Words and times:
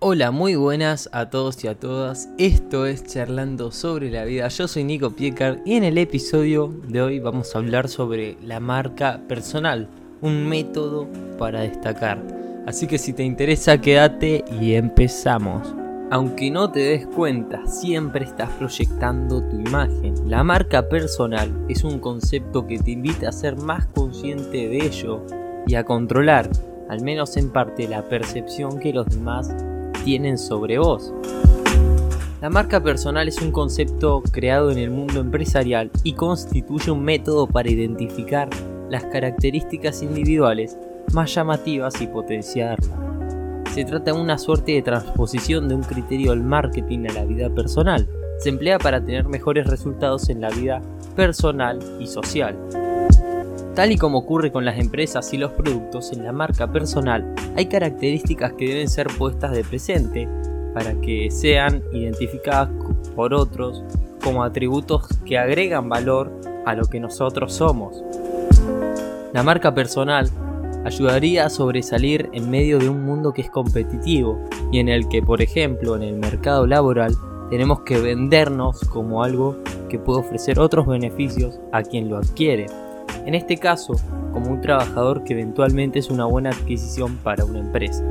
Hola, 0.00 0.30
muy 0.30 0.54
buenas 0.54 1.10
a 1.10 1.28
todos 1.28 1.64
y 1.64 1.66
a 1.66 1.74
todas. 1.74 2.28
Esto 2.38 2.86
es 2.86 3.02
Charlando 3.02 3.72
sobre 3.72 4.12
la 4.12 4.24
vida. 4.24 4.46
Yo 4.46 4.68
soy 4.68 4.84
Nico 4.84 5.10
Piecar 5.10 5.60
y 5.64 5.74
en 5.74 5.82
el 5.82 5.98
episodio 5.98 6.72
de 6.86 7.02
hoy 7.02 7.18
vamos 7.18 7.52
a 7.52 7.58
hablar 7.58 7.88
sobre 7.88 8.38
la 8.40 8.60
marca 8.60 9.20
personal, 9.26 9.88
un 10.20 10.48
método 10.48 11.08
para 11.36 11.62
destacar. 11.62 12.22
Así 12.64 12.86
que 12.86 12.96
si 12.96 13.12
te 13.12 13.24
interesa, 13.24 13.80
quédate 13.80 14.44
y 14.60 14.74
empezamos. 14.74 15.74
Aunque 16.12 16.48
no 16.52 16.70
te 16.70 16.78
des 16.78 17.04
cuenta, 17.08 17.66
siempre 17.66 18.24
estás 18.24 18.50
proyectando 18.50 19.42
tu 19.48 19.56
imagen. 19.56 20.14
La 20.30 20.44
marca 20.44 20.88
personal 20.88 21.66
es 21.68 21.82
un 21.82 21.98
concepto 21.98 22.68
que 22.68 22.78
te 22.78 22.92
invita 22.92 23.30
a 23.30 23.32
ser 23.32 23.56
más 23.56 23.86
consciente 23.86 24.68
de 24.68 24.78
ello 24.86 25.26
y 25.66 25.74
a 25.74 25.82
controlar, 25.82 26.48
al 26.88 27.02
menos 27.02 27.36
en 27.36 27.50
parte, 27.50 27.88
la 27.88 28.08
percepción 28.08 28.78
que 28.78 28.92
los 28.92 29.08
demás 29.08 29.52
tienen 30.08 30.38
sobre 30.38 30.78
vos. 30.78 31.12
La 32.40 32.48
marca 32.48 32.82
personal 32.82 33.28
es 33.28 33.42
un 33.42 33.52
concepto 33.52 34.22
creado 34.32 34.70
en 34.70 34.78
el 34.78 34.90
mundo 34.90 35.20
empresarial 35.20 35.90
y 36.02 36.14
constituye 36.14 36.90
un 36.90 37.04
método 37.04 37.46
para 37.46 37.68
identificar 37.68 38.48
las 38.88 39.04
características 39.04 40.02
individuales 40.02 40.78
más 41.12 41.34
llamativas 41.34 42.00
y 42.00 42.06
potenciarlas. 42.06 42.90
Se 43.74 43.84
trata 43.84 44.12
de 44.14 44.18
una 44.18 44.38
suerte 44.38 44.72
de 44.72 44.80
transposición 44.80 45.68
de 45.68 45.74
un 45.74 45.82
criterio 45.82 46.30
del 46.30 46.42
marketing 46.42 47.00
a 47.10 47.12
la 47.12 47.26
vida 47.26 47.50
personal. 47.50 48.08
Se 48.38 48.48
emplea 48.48 48.78
para 48.78 49.04
tener 49.04 49.28
mejores 49.28 49.66
resultados 49.66 50.30
en 50.30 50.40
la 50.40 50.48
vida 50.48 50.80
personal 51.16 51.80
y 52.00 52.06
social. 52.06 52.56
Tal 53.78 53.92
y 53.92 53.96
como 53.96 54.18
ocurre 54.18 54.50
con 54.50 54.64
las 54.64 54.76
empresas 54.80 55.32
y 55.32 55.38
los 55.38 55.52
productos, 55.52 56.10
en 56.10 56.24
la 56.24 56.32
marca 56.32 56.66
personal 56.66 57.32
hay 57.56 57.66
características 57.66 58.54
que 58.54 58.70
deben 58.70 58.88
ser 58.88 59.06
puestas 59.06 59.52
de 59.52 59.62
presente 59.62 60.28
para 60.74 61.00
que 61.00 61.30
sean 61.30 61.84
identificadas 61.92 62.70
por 63.14 63.32
otros 63.32 63.84
como 64.20 64.42
atributos 64.42 65.06
que 65.24 65.38
agregan 65.38 65.88
valor 65.88 66.28
a 66.66 66.74
lo 66.74 66.86
que 66.86 66.98
nosotros 66.98 67.52
somos. 67.52 68.02
La 69.32 69.44
marca 69.44 69.72
personal 69.72 70.28
ayudaría 70.84 71.46
a 71.46 71.48
sobresalir 71.48 72.30
en 72.32 72.50
medio 72.50 72.80
de 72.80 72.88
un 72.88 73.04
mundo 73.04 73.32
que 73.32 73.42
es 73.42 73.50
competitivo 73.50 74.40
y 74.72 74.80
en 74.80 74.88
el 74.88 75.08
que, 75.08 75.22
por 75.22 75.40
ejemplo, 75.40 75.94
en 75.94 76.02
el 76.02 76.16
mercado 76.16 76.66
laboral 76.66 77.14
tenemos 77.48 77.82
que 77.82 78.00
vendernos 78.00 78.80
como 78.90 79.22
algo 79.22 79.56
que 79.88 80.00
puede 80.00 80.18
ofrecer 80.18 80.58
otros 80.58 80.84
beneficios 80.88 81.60
a 81.70 81.84
quien 81.84 82.08
lo 82.08 82.16
adquiere 82.16 82.66
en 83.28 83.34
este 83.34 83.58
caso 83.58 83.92
como 84.32 84.50
un 84.52 84.62
trabajador 84.62 85.22
que 85.22 85.34
eventualmente 85.34 85.98
es 85.98 86.08
una 86.08 86.24
buena 86.24 86.48
adquisición 86.48 87.18
para 87.18 87.44
una 87.44 87.58
empresa. 87.58 88.02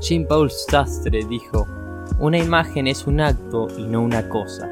Jean-Paul 0.00 0.50
Sastre 0.50 1.24
dijo, 1.24 1.68
una 2.18 2.36
imagen 2.36 2.88
es 2.88 3.06
un 3.06 3.20
acto 3.20 3.68
y 3.78 3.84
no 3.84 4.02
una 4.02 4.28
cosa. 4.28 4.68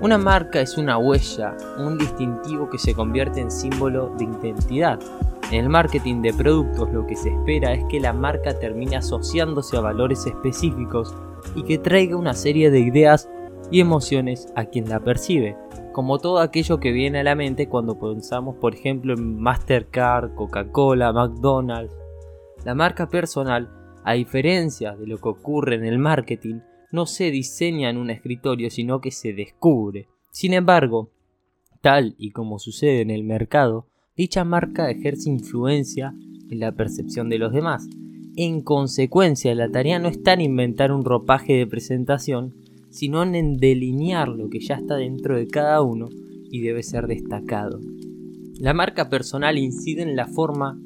Una 0.00 0.16
marca 0.16 0.62
es 0.62 0.78
una 0.78 0.96
huella, 0.96 1.58
un 1.76 1.98
distintivo 1.98 2.70
que 2.70 2.78
se 2.78 2.94
convierte 2.94 3.42
en 3.42 3.50
símbolo 3.50 4.14
de 4.16 4.24
identidad. 4.24 4.98
En 5.50 5.64
el 5.64 5.68
marketing 5.68 6.22
de 6.22 6.32
productos 6.32 6.90
lo 6.90 7.06
que 7.06 7.16
se 7.16 7.28
espera 7.28 7.74
es 7.74 7.84
que 7.90 8.00
la 8.00 8.14
marca 8.14 8.58
termine 8.58 8.96
asociándose 8.96 9.76
a 9.76 9.80
valores 9.80 10.24
específicos 10.24 11.14
y 11.54 11.64
que 11.64 11.76
traiga 11.76 12.16
una 12.16 12.32
serie 12.32 12.70
de 12.70 12.80
ideas 12.80 13.28
y 13.70 13.80
emociones 13.80 14.48
a 14.56 14.64
quien 14.64 14.88
la 14.88 15.00
percibe 15.00 15.54
como 15.98 16.20
todo 16.20 16.38
aquello 16.38 16.78
que 16.78 16.92
viene 16.92 17.18
a 17.18 17.24
la 17.24 17.34
mente 17.34 17.68
cuando 17.68 17.98
pensamos, 17.98 18.54
por 18.54 18.72
ejemplo, 18.72 19.14
en 19.14 19.40
Mastercard, 19.40 20.32
Coca-Cola, 20.36 21.12
McDonald's. 21.12 21.92
La 22.64 22.76
marca 22.76 23.08
personal, 23.08 23.68
a 24.04 24.12
diferencia 24.12 24.94
de 24.94 25.08
lo 25.08 25.18
que 25.18 25.28
ocurre 25.28 25.74
en 25.74 25.84
el 25.84 25.98
marketing, 25.98 26.60
no 26.92 27.04
se 27.04 27.32
diseña 27.32 27.90
en 27.90 27.96
un 27.96 28.10
escritorio, 28.10 28.70
sino 28.70 29.00
que 29.00 29.10
se 29.10 29.32
descubre. 29.32 30.06
Sin 30.30 30.52
embargo, 30.52 31.10
tal 31.80 32.14
y 32.16 32.30
como 32.30 32.60
sucede 32.60 33.00
en 33.00 33.10
el 33.10 33.24
mercado, 33.24 33.88
dicha 34.16 34.44
marca 34.44 34.92
ejerce 34.92 35.30
influencia 35.30 36.14
en 36.48 36.60
la 36.60 36.70
percepción 36.70 37.28
de 37.28 37.38
los 37.38 37.52
demás. 37.52 37.88
En 38.36 38.62
consecuencia, 38.62 39.52
la 39.56 39.68
tarea 39.68 39.98
no 39.98 40.06
está 40.06 40.34
en 40.34 40.42
inventar 40.42 40.92
un 40.92 41.04
ropaje 41.04 41.54
de 41.54 41.66
presentación, 41.66 42.54
sino 42.90 43.22
en 43.22 43.56
delinear 43.56 44.28
lo 44.28 44.48
que 44.48 44.60
ya 44.60 44.74
está 44.74 44.96
dentro 44.96 45.36
de 45.36 45.46
cada 45.46 45.82
uno 45.82 46.08
y 46.50 46.60
debe 46.60 46.82
ser 46.82 47.06
destacado. 47.06 47.80
La 48.58 48.74
marca 48.74 49.08
personal 49.08 49.58
incide 49.58 50.02
en 50.02 50.16
la 50.16 50.26
forma 50.26 50.80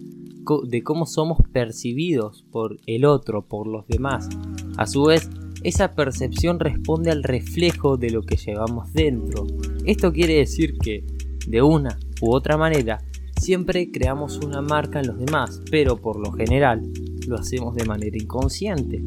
de 0.64 0.82
cómo 0.82 1.06
somos 1.06 1.38
percibidos 1.52 2.44
por 2.50 2.78
el 2.86 3.04
otro, 3.04 3.46
por 3.46 3.66
los 3.66 3.86
demás. 3.86 4.28
A 4.76 4.86
su 4.86 5.04
vez, 5.04 5.30
esa 5.62 5.92
percepción 5.92 6.58
responde 6.58 7.10
al 7.10 7.22
reflejo 7.22 7.96
de 7.96 8.10
lo 8.10 8.22
que 8.22 8.36
llevamos 8.36 8.92
dentro. 8.92 9.46
Esto 9.86 10.12
quiere 10.12 10.34
decir 10.34 10.76
que, 10.78 11.04
de 11.46 11.62
una 11.62 11.98
u 12.20 12.34
otra 12.34 12.56
manera, 12.56 12.98
siempre 13.40 13.90
creamos 13.90 14.38
una 14.38 14.60
marca 14.60 15.00
en 15.00 15.06
los 15.06 15.19
demás, 15.19 15.62
pero 15.70 15.96
por 15.96 16.19
lo 16.19 16.32
general 16.32 16.82
lo 17.26 17.36
hacemos 17.36 17.74
de 17.74 17.84
manera 17.84 18.16
inconsciente. 18.16 19.02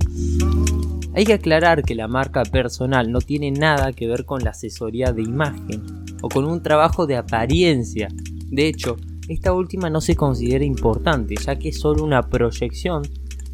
Hay 1.15 1.23
que 1.23 1.33
aclarar 1.33 1.83
que 1.83 1.95
la 1.95 2.09
marca 2.09 2.43
personal 2.43 3.09
no 3.09 3.19
tiene 3.19 3.49
nada 3.49 3.93
que 3.93 4.05
ver 4.05 4.25
con 4.25 4.43
la 4.43 4.49
asesoría 4.49 5.13
de 5.13 5.21
imagen 5.21 5.81
o 6.21 6.27
con 6.27 6.43
un 6.43 6.61
trabajo 6.61 7.07
de 7.07 7.15
apariencia. 7.15 8.09
De 8.49 8.67
hecho, 8.67 8.97
esta 9.29 9.53
última 9.53 9.89
no 9.89 10.01
se 10.01 10.17
considera 10.17 10.65
importante 10.65 11.35
ya 11.41 11.57
que 11.57 11.69
es 11.69 11.79
solo 11.79 12.03
una 12.03 12.23
proyección 12.23 13.03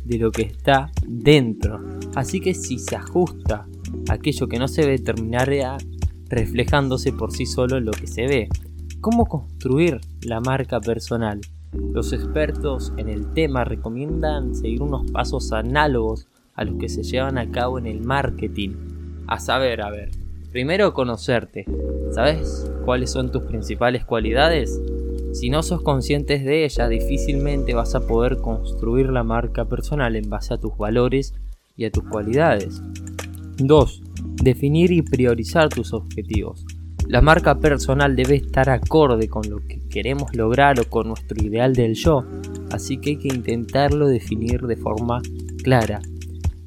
de 0.05 0.17
lo 0.17 0.31
que 0.31 0.41
está 0.41 0.89
dentro. 1.05 1.79
Así 2.15 2.39
que 2.39 2.55
si 2.55 2.79
se 2.79 2.95
ajusta 2.95 3.67
aquello 4.09 4.47
que 4.47 4.57
no 4.57 4.67
se 4.67 4.87
ve 4.87 4.97
terminará 4.97 5.77
reflejándose 6.29 7.13
por 7.13 7.31
sí 7.31 7.45
solo 7.45 7.77
en 7.77 7.85
lo 7.85 7.91
que 7.91 8.07
se 8.07 8.25
ve. 8.25 8.49
¿Cómo 9.01 9.27
construir 9.27 10.01
la 10.23 10.39
marca 10.39 10.79
personal? 10.79 11.39
Los 11.93 12.11
expertos 12.11 12.91
en 12.97 13.07
el 13.07 13.31
tema 13.33 13.65
recomiendan 13.65 14.55
seguir 14.55 14.81
unos 14.81 15.11
pasos 15.11 15.51
análogos 15.51 16.27
a 16.55 16.63
los 16.63 16.77
que 16.77 16.89
se 16.89 17.03
llevan 17.03 17.37
a 17.37 17.49
cabo 17.51 17.79
en 17.79 17.85
el 17.85 18.01
marketing. 18.01 18.71
A 19.27 19.39
saber, 19.39 19.81
a 19.81 19.89
ver, 19.89 20.11
primero 20.51 20.93
conocerte. 20.93 21.65
¿Sabes 22.11 22.69
cuáles 22.85 23.11
son 23.11 23.31
tus 23.31 23.43
principales 23.43 24.05
cualidades? 24.05 24.79
Si 25.33 25.49
no 25.49 25.63
sos 25.63 25.81
conscientes 25.81 26.43
de 26.43 26.65
ellas, 26.65 26.89
difícilmente 26.89 27.73
vas 27.73 27.95
a 27.95 28.05
poder 28.05 28.37
construir 28.37 29.09
la 29.09 29.23
marca 29.23 29.65
personal 29.65 30.15
en 30.15 30.29
base 30.29 30.53
a 30.53 30.57
tus 30.57 30.77
valores 30.77 31.33
y 31.77 31.85
a 31.85 31.91
tus 31.91 32.03
cualidades. 32.03 32.81
2. 33.57 34.01
Definir 34.43 34.91
y 34.91 35.01
priorizar 35.01 35.69
tus 35.69 35.93
objetivos. 35.93 36.65
La 37.07 37.21
marca 37.21 37.59
personal 37.59 38.15
debe 38.15 38.35
estar 38.35 38.69
acorde 38.69 39.27
con 39.27 39.49
lo 39.49 39.59
que 39.59 39.79
queremos 39.89 40.35
lograr 40.35 40.79
o 40.79 40.89
con 40.89 41.07
nuestro 41.07 41.41
ideal 41.43 41.73
del 41.73 41.93
yo, 41.95 42.25
así 42.71 42.97
que 42.97 43.11
hay 43.11 43.17
que 43.17 43.27
intentarlo 43.29 44.07
definir 44.07 44.61
de 44.61 44.77
forma 44.77 45.21
clara 45.63 46.01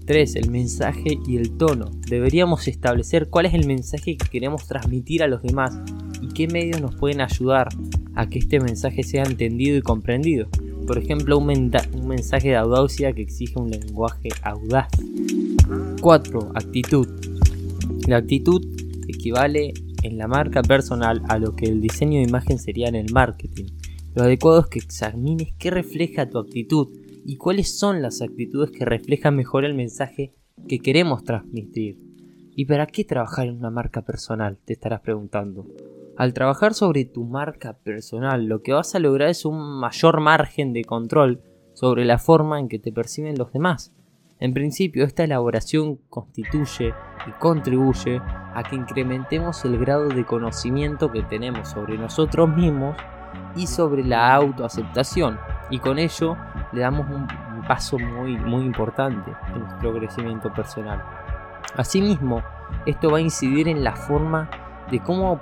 3. 0.07 0.37
El 0.37 0.51
mensaje 0.51 1.19
y 1.27 1.37
el 1.37 1.57
tono. 1.57 1.91
Deberíamos 2.09 2.69
establecer 2.69 3.29
cuál 3.29 3.47
es 3.47 3.55
el 3.55 3.67
mensaje 3.67 4.17
que 4.17 4.29
queremos 4.29 4.67
transmitir 4.67 5.23
a 5.23 5.29
los 5.29 5.43
demás 5.43 5.79
y 6.21 6.29
qué 6.29 6.47
medios 6.49 6.81
nos 6.81 6.95
pueden 6.97 7.21
ayudar 7.21 7.69
a 8.15 8.29
que 8.29 8.39
este 8.39 8.61
mensaje 8.61 9.03
sea 9.03 9.25
entendido 9.25 9.77
y 9.77 9.83
comprendido. 9.83 10.49
Por 10.87 10.99
ejemplo, 10.99 11.39
un, 11.39 11.73
un 11.95 12.09
mensaje 12.09 12.49
de 12.49 12.57
audacia 12.57 13.13
que 13.13 13.23
exige 13.23 13.59
un 13.59 13.71
lenguaje 13.71 14.29
audaz. 14.43 14.89
4. 16.01 16.53
Actitud. 16.55 17.09
La 18.07 18.19
actitud 18.19 18.63
equivale 19.09 19.73
en 20.03 20.19
la 20.19 20.29
marca 20.29 20.63
personal 20.63 21.23
a 21.29 21.39
lo 21.39 21.57
que 21.57 21.67
el 21.67 21.81
diseño 21.81 22.19
de 22.19 22.29
imagen 22.29 22.59
sería 22.59 22.89
en 22.89 22.97
el 22.97 23.13
marketing. 23.13 23.67
Lo 24.15 24.25
adecuado 24.25 24.61
es 24.61 24.67
que 24.67 24.79
examines 24.79 25.55
qué 25.59 25.71
refleja 25.71 26.29
tu 26.29 26.39
actitud 26.39 26.89
y 27.25 27.37
cuáles 27.37 27.79
son 27.79 28.03
las 28.03 28.21
actitudes 28.23 28.71
que 28.71 28.85
reflejan 28.85 29.37
mejor 29.37 29.65
el 29.65 29.75
mensaje 29.75 30.35
que 30.69 30.79
queremos 30.79 31.25
transmitir. 31.25 31.99
¿Y 32.57 32.67
para 32.67 32.87
qué 32.87 33.05
trabajar 33.05 33.49
en 33.49 33.57
una 33.57 33.71
marca 33.71 34.03
personal? 34.03 34.59
Te 34.65 34.75
estarás 34.75 35.01
preguntando. 35.01 35.67
Al 36.17 36.33
trabajar 36.33 36.75
sobre 36.75 37.05
tu 37.05 37.25
marca 37.25 37.73
personal, 37.79 38.47
lo 38.47 38.63
que 38.63 38.73
vas 38.73 38.95
a 38.95 39.01
lograr 39.01 39.29
es 39.31 39.45
un 39.45 39.81
mayor 39.81 40.21
margen 40.21 40.73
de 40.73 40.85
control 40.85 41.43
sobre 41.73 42.05
la 42.05 42.19
forma 42.19 42.61
en 42.61 42.69
que 42.69 42.79
te 42.79 42.93
perciben 42.93 43.37
los 43.37 43.53
demás. 43.53 43.93
En 44.39 44.55
principio, 44.55 45.05
esta 45.05 45.25
elaboración 45.25 45.97
constituye 46.09 46.93
y 47.27 47.31
contribuye 47.41 48.21
a 48.21 48.63
que 48.69 48.77
incrementemos 48.77 49.65
el 49.65 49.79
grado 49.79 50.09
de 50.09 50.25
conocimiento 50.25 51.11
que 51.11 51.23
tenemos 51.23 51.69
sobre 51.71 51.99
nosotros 51.99 52.49
mismos 52.55 52.97
y 53.57 53.67
sobre 53.67 54.05
la 54.05 54.35
autoaceptación, 54.35 55.39
y 55.71 55.79
con 55.79 55.99
ello 55.99 56.37
le 56.75 56.81
damos 56.81 57.07
un, 57.09 57.27
paso 57.67 57.99
muy, 57.99 58.37
muy 58.37 58.63
importante 58.63 59.33
en 59.55 59.61
nuestro 59.61 59.95
crecimiento 59.95 60.53
personal. 60.53 61.03
Asimismo, 61.79 62.43
esto 62.85 63.11
va 63.11 63.19
a 63.19 63.23
incidir 63.23 63.69
en 63.69 63.83
la 63.83 63.97
forma 63.97 64.51
de 64.91 65.01
cómo 65.01 65.41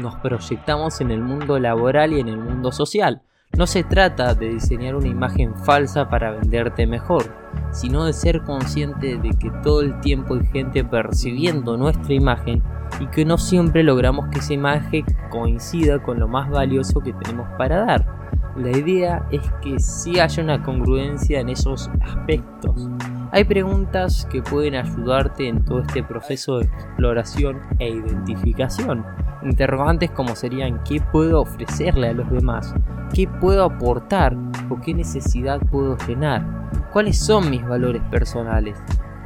nos 0.00 0.14
proyectamos 0.16 1.00
en 1.00 1.10
el 1.10 1.22
mundo 1.22 1.58
laboral 1.58 2.12
y 2.12 2.20
en 2.20 2.28
el 2.28 2.38
mundo 2.38 2.70
social. 2.70 3.22
No 3.56 3.66
se 3.66 3.82
trata 3.82 4.34
de 4.34 4.50
diseñar 4.50 4.94
una 4.94 5.08
imagen 5.08 5.56
falsa 5.56 6.08
para 6.08 6.30
venderte 6.30 6.86
mejor, 6.86 7.24
sino 7.72 8.04
de 8.04 8.12
ser 8.12 8.42
consciente 8.42 9.16
de 9.16 9.30
que 9.30 9.50
todo 9.62 9.80
el 9.80 9.98
tiempo 10.00 10.34
hay 10.34 10.46
gente 10.46 10.84
percibiendo 10.84 11.76
nuestra 11.76 12.14
imagen 12.14 12.62
y 13.00 13.06
que 13.06 13.24
no 13.24 13.38
siempre 13.38 13.82
logramos 13.82 14.28
que 14.28 14.38
esa 14.38 14.52
imagen 14.52 15.04
coincida 15.30 16.00
con 16.02 16.20
lo 16.20 16.28
más 16.28 16.50
valioso 16.50 17.00
que 17.00 17.12
tenemos 17.12 17.48
para 17.56 17.84
dar. 17.84 18.16
La 18.56 18.70
idea 18.70 19.28
es 19.30 19.42
que 19.60 19.78
sí 19.78 20.18
haya 20.18 20.42
una 20.42 20.62
congruencia 20.62 21.40
en 21.40 21.50
esos 21.50 21.90
aspectos. 22.00 22.88
Hay 23.30 23.44
preguntas 23.44 24.26
que 24.30 24.40
pueden 24.40 24.76
ayudarte 24.76 25.46
en 25.46 25.62
todo 25.62 25.80
este 25.80 26.02
proceso 26.02 26.58
de 26.58 26.64
exploración 26.64 27.60
e 27.78 27.90
identificación. 27.90 29.04
Interrogantes 29.42 30.10
como 30.10 30.34
serían 30.34 30.82
¿qué 30.84 31.02
puedo 31.12 31.42
ofrecerle 31.42 32.08
a 32.08 32.12
los 32.14 32.30
demás? 32.30 32.74
¿Qué 33.12 33.28
puedo 33.28 33.62
aportar? 33.62 34.34
¿O 34.70 34.80
qué 34.80 34.94
necesidad 34.94 35.60
puedo 35.70 35.98
llenar? 36.08 36.70
¿Cuáles 36.94 37.18
son 37.18 37.50
mis 37.50 37.62
valores 37.66 38.02
personales? 38.10 38.78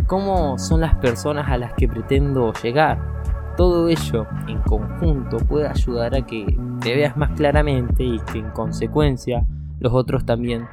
¿Cómo 0.08 0.58
son 0.58 0.80
las 0.80 0.96
personas 0.96 1.48
a 1.48 1.56
las 1.56 1.74
que 1.74 1.86
pretendo 1.86 2.52
llegar? 2.64 3.19
Todo 3.60 3.88
ello 3.90 4.26
en 4.48 4.58
conjunto 4.62 5.36
puede 5.36 5.68
ayudar 5.68 6.14
a 6.14 6.22
que 6.22 6.46
te 6.80 6.96
veas 6.96 7.14
más 7.18 7.28
claramente 7.32 8.02
y 8.02 8.18
que 8.20 8.38
en 8.38 8.48
consecuencia 8.52 9.44
los 9.80 9.92
otros 9.92 10.24
también 10.24 10.66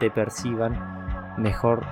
te 0.00 0.10
perciban 0.10 0.76
mejor 1.38 1.86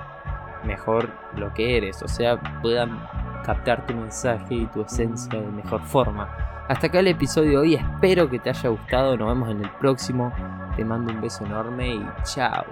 mejor 0.65 1.09
lo 1.37 1.53
que 1.53 1.77
eres, 1.77 2.03
o 2.03 2.07
sea, 2.09 2.37
puedan 2.61 2.99
captar 3.45 3.85
tu 3.87 3.93
mensaje 3.93 4.55
y 4.55 4.65
tu 4.65 4.81
esencia 4.81 5.39
de 5.39 5.47
mejor 5.47 5.83
forma. 5.83 6.27
Hasta 6.67 6.87
acá 6.87 6.99
el 6.99 7.07
episodio 7.07 7.51
de 7.51 7.57
hoy, 7.57 7.75
espero 7.75 8.29
que 8.29 8.39
te 8.39 8.49
haya 8.49 8.69
gustado, 8.71 9.15
nos 9.15 9.29
vemos 9.29 9.49
en 9.51 9.63
el 9.63 9.71
próximo, 9.79 10.33
te 10.75 10.83
mando 10.83 11.13
un 11.13 11.21
beso 11.21 11.45
enorme 11.45 11.95
y 11.95 12.05
chao. 12.25 12.65